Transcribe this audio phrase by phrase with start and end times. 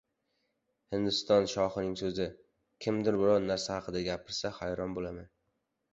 [0.95, 2.27] Hindiston shohining so‘zi:
[2.85, 5.33] “Kimdir biror narsa haqida gapirsa hayron bo‘laman.